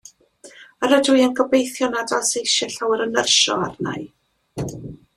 Yr 0.87 0.95
ydw 0.97 1.17
i 1.19 1.21
yn 1.25 1.35
gobeithio 1.41 1.91
nad 1.97 2.15
oes 2.21 2.33
eisio 2.43 2.71
llawer 2.77 3.07
o 3.07 3.09
nyrsio 3.15 3.63
arna 3.67 3.95
i. 4.03 4.05